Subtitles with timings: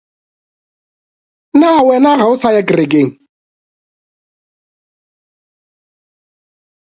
[1.59, 3.11] Na wena ga o sa ya kerekeng?